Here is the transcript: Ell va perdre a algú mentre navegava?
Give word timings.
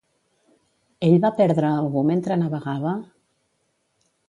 Ell 1.07 1.17
va 1.25 1.31
perdre 1.41 1.69
a 1.69 1.83
algú 1.83 2.03
mentre 2.09 2.39
navegava? 2.45 2.97